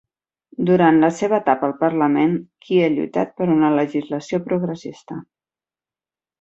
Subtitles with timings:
[0.69, 2.33] Durant la seva etapa al Parlament,
[2.69, 5.23] Key ha lluitat per una legislació progressista.